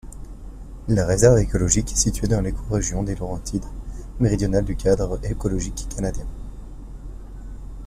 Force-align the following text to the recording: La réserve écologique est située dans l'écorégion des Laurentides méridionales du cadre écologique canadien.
La 0.87 1.05
réserve 1.05 1.37
écologique 1.37 1.91
est 1.91 1.95
située 1.95 2.27
dans 2.27 2.41
l'écorégion 2.41 3.03
des 3.03 3.13
Laurentides 3.13 3.67
méridionales 4.19 4.65
du 4.65 4.75
cadre 4.75 5.19
écologique 5.23 5.87
canadien. 5.95 6.25